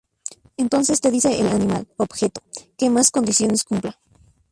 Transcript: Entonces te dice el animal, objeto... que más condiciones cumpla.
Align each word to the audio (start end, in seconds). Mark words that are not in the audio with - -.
Entonces 0.57 0.99
te 0.99 1.11
dice 1.11 1.39
el 1.39 1.45
animal, 1.45 1.87
objeto... 1.97 2.41
que 2.75 2.89
más 2.89 3.11
condiciones 3.11 3.63
cumpla. 3.63 3.99